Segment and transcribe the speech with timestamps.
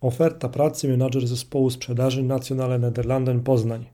[0.00, 3.86] Oferta pracy menadżer zespołu sprzedaży Nacjonale Nederlanden Poznań.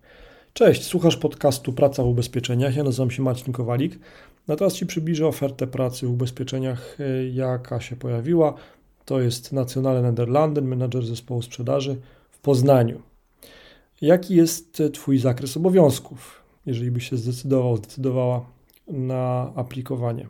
[0.52, 2.76] Cześć, słuchasz podcastu Praca w ubezpieczeniach.
[2.76, 3.98] Ja nazywam się Marcin Kowalik.
[4.48, 8.54] Na teraz Ci przybliżę ofertę pracy w ubezpieczeniach, e, jaka się pojawiła.
[9.04, 11.96] To jest Nacjonale Nederlanden, menadżer zespołu sprzedaży
[12.30, 13.00] w Poznaniu.
[14.00, 18.46] Jaki jest Twój zakres obowiązków, jeżeli byś się zdecydował, zdecydowała
[18.88, 20.26] na aplikowanie?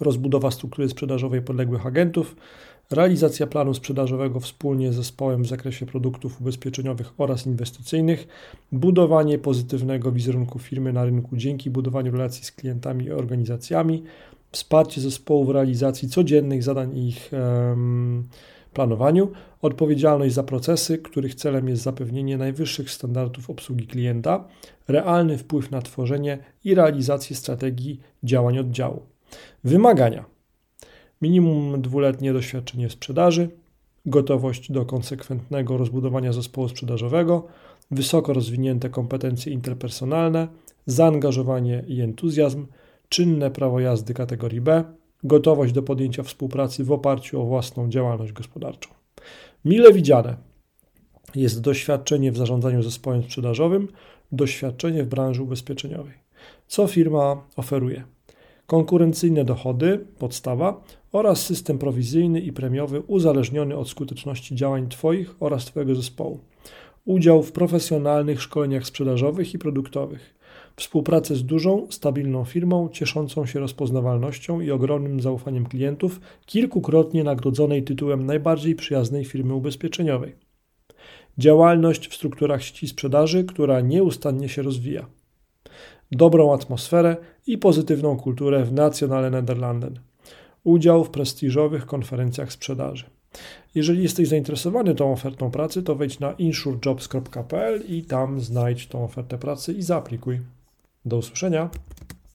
[0.00, 2.36] Rozbudowa struktury sprzedażowej podległych agentów,
[2.92, 8.28] realizacja planu sprzedażowego wspólnie z zespołem w zakresie produktów ubezpieczeniowych oraz inwestycyjnych,
[8.72, 14.02] budowanie pozytywnego wizerunku firmy na rynku dzięki budowaniu relacji z klientami i organizacjami,
[14.52, 18.28] wsparcie zespołu w realizacji codziennych zadań i ich um,
[18.74, 24.44] planowaniu, odpowiedzialność za procesy, których celem jest zapewnienie najwyższych standardów obsługi klienta,
[24.88, 29.02] realny wpływ na tworzenie i realizację strategii działań oddziału.
[29.64, 30.31] Wymagania
[31.22, 33.48] minimum dwuletnie doświadczenie sprzedaży,
[34.06, 37.46] gotowość do konsekwentnego rozbudowania zespołu sprzedażowego,
[37.90, 40.48] wysoko rozwinięte kompetencje interpersonalne,
[40.86, 42.66] zaangażowanie i entuzjazm,
[43.08, 44.84] czynne prawo jazdy kategorii B,
[45.24, 48.90] gotowość do podjęcia współpracy w oparciu o własną działalność gospodarczą.
[49.64, 50.36] Mile widziane
[51.34, 53.88] jest doświadczenie w zarządzaniu zespołem sprzedażowym,
[54.32, 56.14] doświadczenie w branży ubezpieczeniowej.
[56.66, 58.04] Co firma oferuje?
[58.72, 65.94] Konkurencyjne dochody, podstawa, oraz system prowizyjny i premiowy uzależniony od skuteczności działań Twoich oraz Twojego
[65.94, 66.40] zespołu.
[67.04, 70.34] Udział w profesjonalnych szkoleniach sprzedażowych i produktowych.
[70.76, 78.26] Współpracę z dużą, stabilną firmą, cieszącą się rozpoznawalnością i ogromnym zaufaniem klientów, kilkukrotnie nagrodzonej tytułem
[78.26, 80.34] najbardziej przyjaznej firmy ubezpieczeniowej.
[81.38, 85.06] Działalność w strukturach sieci sprzedaży, która nieustannie się rozwija
[86.12, 90.00] dobrą atmosferę i pozytywną kulturę w Nationale Nederlanden.
[90.64, 93.04] Udział w prestiżowych konferencjach sprzedaży.
[93.74, 99.38] Jeżeli jesteś zainteresowany tą ofertą pracy, to wejdź na insurejobs.pl i tam znajdź tą ofertę
[99.38, 100.40] pracy i zaaplikuj.
[101.04, 101.70] Do usłyszenia.